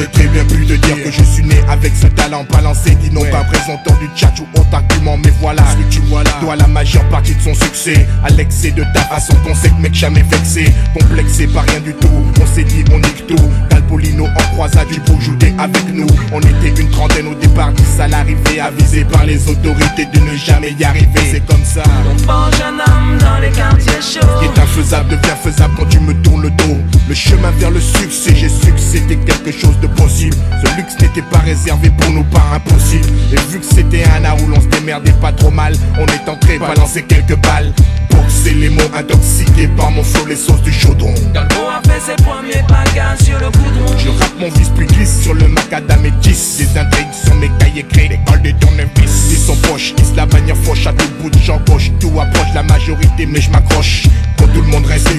J'aurais 0.02 0.12
très 0.12 0.26
bien 0.28 0.44
pu 0.44 0.66
te 0.66 0.72
dire 0.72 1.04
que 1.04 1.10
je 1.12 1.22
suis 1.22 1.44
né 1.44 1.62
avec 1.68 1.92
ce 1.94 2.08
talent. 2.08 2.44
Balancé 2.50 2.96
qui 2.96 3.10
n'ont 3.10 3.24
pas 3.30 3.44
présentant 3.44 3.94
du 4.00 4.08
tchatch 4.16 4.40
ou 4.40 4.58
autre 4.58 4.72
argument 4.72 5.16
Mais 5.16 5.32
voilà. 5.40 5.62
Ce 5.70 5.76
que 5.76 5.88
tu 5.90 6.00
vois 6.08 6.24
là. 6.24 6.30
Doit 6.40 6.56
la 6.56 6.66
majeure 6.66 7.04
partie 7.08 7.34
de 7.34 7.40
son 7.40 7.54
succès. 7.54 8.08
À 8.24 8.30
l'excès 8.30 8.72
de 8.72 8.82
ta 8.94 9.02
façon 9.02 9.34
qu'on 9.44 9.54
sait 9.54 9.68
que 9.70 9.80
mec 9.80 9.94
jamais 9.94 10.22
vexé. 10.22 10.72
Complexé 10.92 11.46
par 11.46 11.64
rien 11.64 11.80
du 11.80 11.94
tout. 11.94 12.08
On 12.40 12.46
s'est 12.46 12.64
dit 12.64 12.84
on 12.92 12.98
nique 12.98 13.26
tout. 13.28 13.50
Calpolino 13.70 14.26
en 14.26 14.54
croisade 14.54 14.88
il 14.90 15.00
faut 15.06 15.20
jouer 15.20 15.54
avec 15.58 15.94
nous. 15.94 16.06
On 16.32 16.40
était 16.40 16.80
une 16.80 16.90
trentaine 16.90 17.28
au 17.28 17.34
départ 17.34 17.72
dix 17.72 18.00
à 18.00 18.08
l'arrivée 18.08 18.60
Avisé 18.60 19.04
par 19.04 19.24
les 19.24 19.48
autorités 19.48 20.06
de 20.06 20.18
ne 20.18 20.36
jamais 20.36 20.72
y 20.78 20.84
arriver. 20.84 21.30
C'est 21.30 21.46
comme 21.46 21.64
ça. 21.64 21.82
Bon 22.26 22.50
jeune 22.58 22.80
homme 22.80 23.18
dans 23.18 23.38
les 23.38 23.50
quartiers 23.50 23.92
qui 24.00 24.18
chauds. 24.18 24.42
est 24.42 24.58
infaisable 24.58 25.10
devient 25.10 25.36
faisable 25.42 25.74
quand 25.78 25.86
tu 25.88 26.00
me 26.00 26.12
tournes 26.22 26.42
le 26.42 26.50
dos. 26.50 26.78
Le 27.12 27.16
chemin 27.16 27.50
vers 27.58 27.70
le 27.70 27.78
succès, 27.78 28.34
j'ai 28.34 28.48
su 28.48 28.72
que 28.72 28.80
c'était 28.80 29.16
quelque 29.16 29.52
chose 29.52 29.78
de 29.82 29.86
possible. 29.86 30.34
Ce 30.64 30.76
luxe 30.78 30.94
n'était 30.98 31.20
pas 31.20 31.40
réservé 31.40 31.90
pour 31.90 32.10
nous, 32.10 32.24
pas 32.24 32.42
impossible. 32.54 33.04
Et 33.30 33.52
vu 33.52 33.58
que 33.58 33.66
c'était 33.66 34.02
un 34.04 34.24
art 34.24 34.42
où 34.42 34.46
l'on 34.46 34.58
se 34.58 34.66
démerdait 34.68 35.12
pas 35.20 35.30
trop 35.30 35.50
mal, 35.50 35.74
on 36.00 36.06
est 36.06 36.26
entré 36.26 36.58
balancer 36.58 37.02
quelques 37.02 37.36
balles. 37.42 37.70
boxer 38.08 38.54
les 38.54 38.70
mots 38.70 38.90
intoxiqués 38.96 39.68
par 39.76 39.90
mon 39.90 40.02
flow, 40.02 40.24
les 40.24 40.36
sauces 40.36 40.62
du 40.62 40.72
chaudron. 40.72 41.12
Galbo 41.34 41.54
a 41.68 41.86
fait 41.86 42.00
ses 42.00 42.22
premiers 42.22 42.64
bagages 42.66 43.18
sur 43.18 43.38
le 43.38 43.50
goudron. 43.50 43.98
Je 43.98 44.08
rappe 44.08 44.40
mon 44.40 44.48
vice 44.48 44.70
puis 44.74 44.86
glisse 44.86 45.20
sur 45.20 45.34
le 45.34 45.48
macadam 45.48 46.06
et 46.06 46.10
10 46.22 46.56
Des 46.58 46.78
intrigues 46.78 47.12
sur 47.12 47.34
mes 47.34 47.50
cahiers 47.58 47.84
créés, 47.90 48.08
l'école 48.08 48.40
de 48.40 48.52
tournevis 48.52 49.28
Ils 49.30 49.36
sont 49.36 49.56
poches, 49.68 49.94
ils 49.98 50.16
la 50.16 50.26
manière 50.26 50.56
fauche 50.56 50.86
à 50.86 50.92
tout 50.92 51.08
bout 51.20 51.30
de 51.30 51.38
champ 51.38 51.60
gauche 51.66 51.90
Tout 52.00 52.12
approche 52.20 52.54
la 52.54 52.62
majorité 52.62 53.26
mais 53.26 53.40
je 53.40 53.50
m'accroche 53.50 54.04
Quand 54.38 54.46
tout 54.46 54.62
le 54.62 54.68
monde 54.68 54.86
reste 54.86 55.10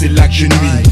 c'est 0.00 0.08
là 0.08 0.26
que 0.28 0.32
je 0.32 0.46
nuis 0.46 0.82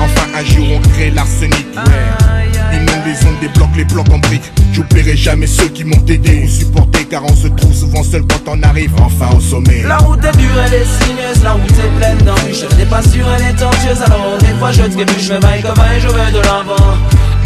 Enfin 0.00 0.26
un 0.38 0.44
jour 0.44 0.64
on 0.76 0.88
crée 0.90 1.10
l'arsenic, 1.10 1.66
ouais 1.74 2.76
Inonde 2.76 3.04
les 3.04 3.26
ondes, 3.26 3.40
débloque 3.40 3.76
les 3.76 3.84
blocs 3.84 4.08
en 4.12 4.18
briques 4.18 4.52
J'oublierai 4.72 5.16
jamais 5.16 5.48
ceux 5.48 5.68
qui 5.68 5.82
m'ont 5.82 6.06
aidé 6.06 6.44
ou 6.44 6.48
supporté 6.48 7.04
Car 7.06 7.24
on 7.24 7.34
se 7.34 7.48
trouve 7.48 7.74
souvent 7.74 8.04
seul 8.04 8.22
quand 8.22 8.52
on 8.52 8.62
arrive 8.62 8.92
enfin 9.02 9.36
au 9.36 9.40
sommet 9.40 9.82
La 9.84 9.96
route 9.96 10.24
est 10.24 10.36
dure, 10.36 10.60
elle 10.64 10.74
est 10.74 10.84
sinueuse, 10.84 11.42
la 11.42 11.52
route 11.54 11.70
est 11.70 11.98
pleine 11.98 12.18
d'embûches. 12.18 12.78
N'ai 12.78 12.84
pas 12.84 13.02
sûr, 13.02 13.26
elle 13.36 13.52
est 13.52 13.58
tortueuse, 13.58 14.02
alors 14.02 14.38
des 14.38 14.58
fois 14.60 14.70
je 14.70 14.82
trébuche, 14.82 15.22
je 15.22 15.34
vaille 15.34 15.62
comme 15.62 15.84
et 15.96 16.00
je 16.00 16.08
vais 16.08 16.30
de 16.30 16.38
l'avant. 16.38 16.96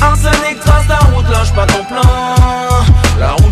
Arsenic 0.02 0.60
trace 0.60 0.86
la 0.88 0.98
route, 0.98 1.30
lâche 1.30 1.54
pas 1.54 1.66
ton 1.66 1.82
plan. 1.84 2.53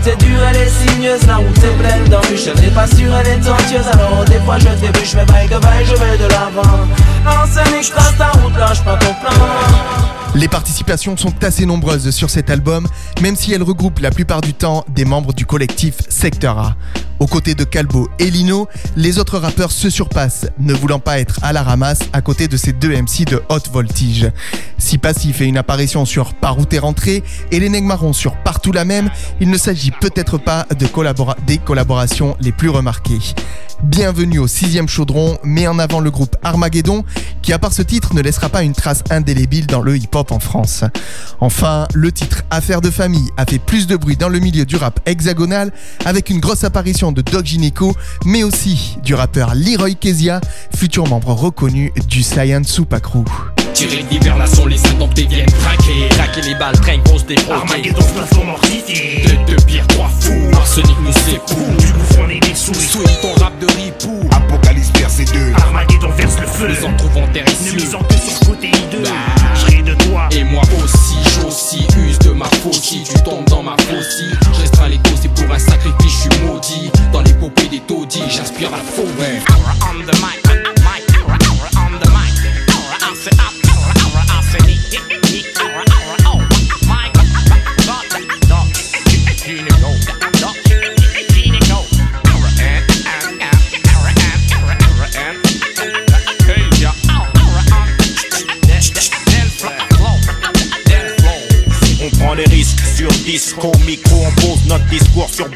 Route 0.02 0.14
est 0.14 0.24
dure, 0.24 0.40
elle 0.50 0.56
est 0.56 0.68
sinueuse, 0.68 1.26
la 1.28 1.36
route 1.36 1.58
est 1.58 1.78
pleine 1.78 2.08
d'embûches. 2.08 2.46
Je 2.46 2.60
n'ai 2.60 2.70
pas 2.70 2.88
sûr, 2.88 3.14
elle 3.14 3.38
est 3.38 3.40
tortueuse, 3.40 3.86
alors 3.92 4.24
des 4.24 4.40
fois 4.40 4.58
je 4.58 4.64
trébuche, 4.64 5.12
je 5.12 5.32
vaille 5.32 5.48
comme 5.48 5.62
et 5.62 5.84
je 5.84 5.94
vais 5.94 6.18
de 6.18 6.28
l'avant. 6.28 6.88
Arsenic 7.24 7.88
trace 7.88 8.18
la 8.18 8.30
route, 8.30 8.56
lâche 8.56 8.82
pas 8.82 8.96
ton 8.96 9.14
plan. 9.14 9.46
Les 10.34 10.48
participations 10.48 11.16
sont 11.16 11.44
assez 11.44 11.66
nombreuses 11.66 12.10
sur 12.10 12.30
cet 12.30 12.50
album, 12.50 12.88
même 13.20 13.36
si 13.36 13.52
elles 13.52 13.62
regroupent 13.62 14.00
la 14.00 14.10
plupart 14.10 14.40
du 14.40 14.54
temps 14.54 14.84
des 14.88 15.04
membres 15.04 15.34
du 15.34 15.46
collectif 15.46 15.94
Secteur 16.08 16.58
A. 16.58 16.74
Aux 17.22 17.26
côtés 17.28 17.54
de 17.54 17.62
Calbo 17.62 18.10
et 18.18 18.32
Lino, 18.32 18.66
les 18.96 19.20
autres 19.20 19.38
rappeurs 19.38 19.70
se 19.70 19.88
surpassent, 19.88 20.48
ne 20.58 20.74
voulant 20.74 20.98
pas 20.98 21.20
être 21.20 21.38
à 21.42 21.52
la 21.52 21.62
ramasse 21.62 22.00
à 22.12 22.20
côté 22.20 22.48
de 22.48 22.56
ces 22.56 22.72
deux 22.72 22.90
MC 22.90 23.24
de 23.24 23.40
haute 23.48 23.70
voltige. 23.70 24.28
Si 24.76 24.98
Passif 24.98 25.36
fait 25.36 25.46
une 25.46 25.56
apparition 25.56 26.04
sur 26.04 26.34
Par 26.34 26.58
où 26.58 26.64
t'es 26.64 26.80
rentré 26.80 27.22
et 27.52 27.60
les 27.60 27.68
Nègres 27.68 27.86
Marrons 27.86 28.12
sur 28.12 28.34
Partout 28.38 28.72
la 28.72 28.84
même, 28.84 29.08
il 29.40 29.50
ne 29.50 29.56
s'agit 29.56 29.92
peut-être 29.92 30.36
pas 30.36 30.66
de 30.76 30.88
des 31.46 31.58
collaborations 31.58 32.36
les 32.40 32.50
plus 32.50 32.70
remarquées. 32.70 33.20
Bienvenue 33.82 34.38
au 34.38 34.46
sixième 34.46 34.88
chaudron, 34.88 35.38
met 35.42 35.66
en 35.66 35.78
avant 35.80 35.98
le 35.98 36.12
groupe 36.12 36.36
Armageddon, 36.44 37.04
qui 37.42 37.52
à 37.52 37.58
part 37.58 37.72
ce 37.72 37.82
titre 37.82 38.14
ne 38.14 38.20
laissera 38.20 38.48
pas 38.48 38.62
une 38.62 38.74
trace 38.74 39.02
indélébile 39.10 39.66
dans 39.66 39.80
le 39.80 39.96
hip-hop 39.96 40.30
en 40.30 40.38
France. 40.38 40.84
Enfin, 41.40 41.88
le 41.92 42.12
titre 42.12 42.42
Affaire 42.50 42.80
de 42.80 42.90
famille 42.90 43.28
a 43.36 43.44
fait 43.44 43.58
plus 43.58 43.88
de 43.88 43.96
bruit 43.96 44.16
dans 44.16 44.28
le 44.28 44.38
milieu 44.38 44.64
du 44.64 44.76
rap 44.76 45.00
hexagonal, 45.04 45.72
avec 46.04 46.30
une 46.30 46.38
grosse 46.38 46.62
apparition 46.62 47.10
de 47.12 47.22
Doc 47.22 47.46
Gineco, 47.46 47.94
mais 48.24 48.44
aussi 48.44 48.96
du 49.02 49.14
rappeur 49.14 49.54
Leroy 49.54 49.94
Kezia, 49.94 50.40
futur 50.74 51.06
membre 51.08 51.32
reconnu 51.32 51.92
du 52.08 52.22
Science 52.22 52.68
Super 52.68 53.00
Crew. 53.00 53.24
Les 56.40 56.54
balles, 56.54 56.78
traîne 56.80 57.02
grosse 57.02 57.26
des 57.26 57.36
Armageddon 57.50 58.00
se 58.00 58.14
transforme 58.14 58.50
en 58.50 58.66
cité. 58.66 59.22
Deux, 59.26 59.54
deux 59.54 59.62
pierres, 59.66 59.86
trois 59.88 60.08
fous. 60.20 60.50
Arsenic 60.54 60.96
nous 61.02 61.34
époux. 61.34 61.76
Du 61.78 61.92
bouffon 61.92 62.28
et 62.30 62.40
des 62.40 62.54
souris. 62.54 62.78
Souris 62.78 63.18
ton 63.20 63.32
rap 63.42 63.58
de 63.58 63.66
ripou. 63.66 64.20
Apocalypse 64.30 64.90
verset 64.98 65.24
2 65.24 65.52
Armageddon 65.56 66.10
verse 66.16 66.38
le 66.40 66.46
feu. 66.46 66.68
Nous 66.68 66.86
en 66.86 66.96
trouvons 66.96 67.26
terre 67.32 67.44
Ne 67.44 67.50
ici. 67.50 67.76
misant 67.76 68.02
que 68.02 68.14
sur 68.14 68.32
le 68.40 68.46
côté 68.46 68.68
hideux. 68.68 69.02
Bah. 69.04 69.10
Je 69.54 69.82
de 69.82 69.94
toi. 70.04 70.28
Et 70.32 70.44
moi 70.44 70.62
aussi, 70.82 71.16
j'aussi 71.34 71.86
use 71.98 72.18
de 72.20 72.30
ma 72.30 72.46
faucille. 72.46 73.04
Tu 73.04 73.22
tombes 73.22 73.44
dans 73.48 73.62
ma 73.62 73.76
faucille. 73.78 74.34
Je 74.54 74.60
restreins 74.60 74.88
les 74.88 74.98
doses 74.98 75.24
et 75.24 75.28
pour 75.28 75.52
un 75.52 75.58
sacrifice, 75.58 75.92
je 76.06 76.30
suis 76.30 76.44
maudit. 76.46 76.90
Dans 77.12 77.20
l'épopée 77.20 77.68
des 77.68 77.80
taudis, 77.80 78.22
j'inspire 78.28 78.70
la 78.70 78.78
on 78.98 80.04
the 80.04 80.14
mic, 80.20 80.61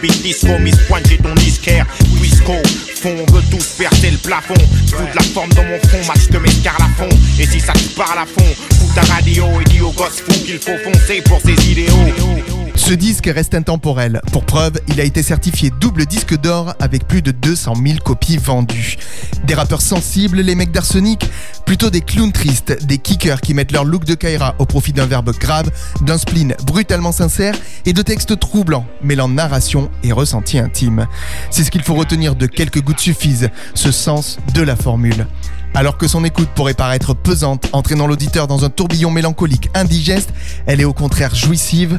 Miss 0.03 0.77
Pointe, 0.89 1.07
j'ai 1.09 1.19
ton 1.19 1.35
disquaire, 1.35 1.87
Wisco, 2.21 2.53
fond, 2.97 3.15
on 3.29 3.33
veut 3.33 3.43
tous 3.51 3.67
percer 3.79 4.11
le 4.11 4.19
plafond, 4.19 4.55
fous 4.55 5.03
de 5.11 5.17
la 5.17 5.23
forme 5.23 5.53
dans 5.55 5.65
mon 5.65 5.79
front, 5.89 6.07
match 6.07 6.27
que 6.31 6.39
mes 6.39 6.49
fond. 6.49 7.09
Et 7.39 7.47
si 7.47 7.61
ça 7.61 7.73
te 7.73 7.95
parle 7.97 8.19
à 8.19 8.27
fond, 8.27 8.55
fous 8.79 8.91
ta 8.95 9.03
radio 9.13 9.47
et 9.61 9.65
dis 9.65 9.81
aux 9.81 9.93
gosses 9.93 10.21
fous 10.21 10.45
qu'il 10.45 10.59
faut 10.59 10.79
foncer 10.85 11.23
pour 11.23 11.41
ses 11.41 11.71
idéaux. 11.71 12.56
Ce 12.87 12.95
disque 12.95 13.27
reste 13.27 13.57
intemporel. 13.57 14.21
Pour 14.31 14.45
preuve, 14.45 14.75
il 14.87 15.01
a 15.01 15.03
été 15.03 15.21
certifié 15.21 15.73
double 15.81 16.07
disque 16.07 16.39
d'or 16.39 16.73
avec 16.79 17.09
plus 17.09 17.21
de 17.21 17.33
200 17.33 17.75
000 17.85 17.99
copies 17.99 18.37
vendues. 18.37 18.97
Des 19.43 19.55
rappeurs 19.55 19.83
sensibles, 19.83 20.39
les 20.39 20.55
mecs 20.55 20.71
d'Arsenic, 20.71 21.29
plutôt 21.65 21.91
des 21.91 22.01
clowns 22.01 22.31
tristes, 22.31 22.87
des 22.87 22.99
kickers 22.99 23.41
qui 23.41 23.55
mettent 23.55 23.73
leur 23.73 23.85
look 23.85 24.05
de 24.05 24.15
Kaira 24.15 24.55
au 24.61 24.67
profit 24.67 24.93
d'un 24.93 25.07
verbe 25.07 25.37
grave, 25.37 25.69
d'un 26.03 26.17
spleen 26.17 26.55
brutalement 26.65 27.11
sincère 27.11 27.57
et 27.87 27.93
de 27.93 28.03
textes 28.03 28.39
troublants, 28.39 28.87
mêlant 29.03 29.29
narration 29.29 29.91
et 30.05 30.13
ressenti 30.13 30.61
intime. 30.61 31.09
C'est 31.51 31.65
ce 31.65 31.73
qu'il 31.73 31.83
faut 31.83 31.95
retenir 31.95 32.37
de 32.37 32.47
quelques 32.47 32.83
gouttes 32.83 33.01
suffisent, 33.01 33.51
ce 33.75 33.91
sens 33.91 34.39
de 34.55 34.63
la 34.63 34.77
formule. 34.77 35.27
Alors 35.75 35.99
que 35.99 36.07
son 36.07 36.25
écoute 36.25 36.51
pourrait 36.55 36.75
paraître 36.75 37.15
pesante, 37.15 37.69
entraînant 37.73 38.07
l'auditeur 38.07 38.47
dans 38.47 38.65
un 38.65 38.71
tourbillon 38.71 39.11
mélancolique 39.11 39.71
indigeste, 39.75 40.33
elle 40.67 40.81
est 40.81 40.85
au 40.85 40.93
contraire 40.93 41.35
jouissive. 41.35 41.99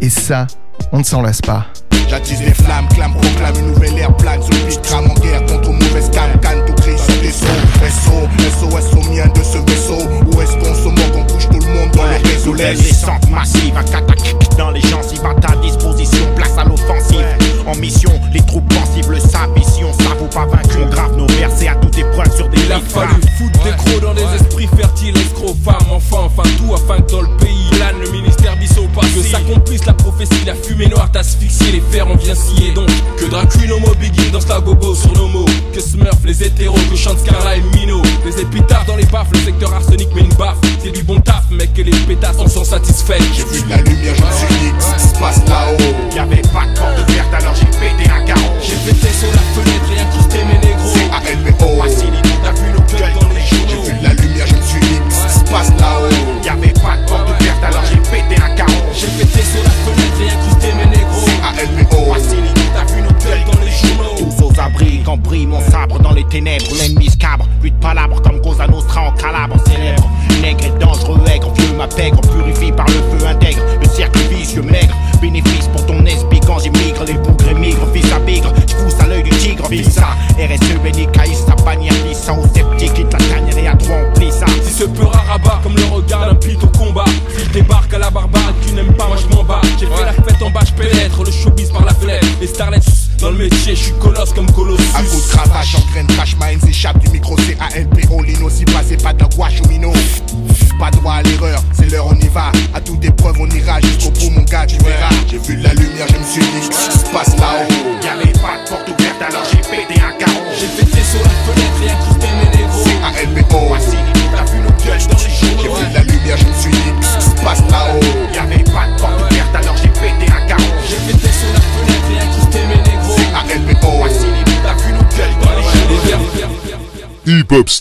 Et 0.00 0.10
ça, 0.10 0.46
on 0.92 0.98
ne 0.98 1.04
s'en 1.04 1.22
lasse 1.22 1.40
pas. 1.40 1.66
J'attise 2.08 2.40
les 2.40 2.52
flammes, 2.52 2.86
clame, 2.94 3.14
proclame 3.14 3.56
une 3.56 3.72
nouvelle 3.72 3.98
ère 3.98 4.14
plane 4.16 4.42
Sur 4.42 4.52
le 4.52 4.68
beat, 4.68 4.82
crame 4.82 5.10
en 5.10 5.14
guerre 5.14 5.44
contre 5.46 5.70
mauvais 5.70 6.02
scam 6.02 6.38
Canne 6.40 6.64
tout 6.66 6.74
crie 6.74 6.98
sur 6.98 7.22
les 7.22 7.30
sauts 7.30 7.46
SO, 7.88 8.70
SOS 8.70 8.92
au 8.92 9.10
mien 9.10 9.26
de 9.26 9.42
ce 9.42 9.58
vaisseau 9.58 10.06
Où 10.26 10.40
est-ce 10.40 10.52
qu'on 10.52 10.74
se 10.74 10.88
moque, 10.88 11.16
on 11.16 11.24
touche 11.24 11.48
tout 11.48 11.58
le 11.58 11.74
monde 11.74 11.90
dans 11.94 12.04
les 12.04 12.18
réseaux 12.18 12.54
descente 12.54 13.28
massive, 13.30 13.76
un 13.76 13.82
catac 13.82 14.18
dans 14.56 14.70
les 14.70 14.80
gencives 14.80 15.24
à 15.24 15.34
ta 15.34 15.56
disposition, 15.56 16.24
place 16.36 16.56
à 16.58 16.64
l'offensive. 16.64 17.24
En 17.66 17.74
mission, 17.76 18.12
les 18.32 18.40
troupes 18.40 18.68
pensives 18.72 19.03
le 39.32 39.38
secteur 39.38 39.72
arsenic 39.72 39.93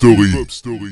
Hip 0.03 0.33
Hop 0.33 0.51
Story. 0.51 0.91